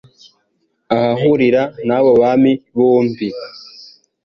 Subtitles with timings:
[0.95, 3.27] ahahurira n'abo bami bombi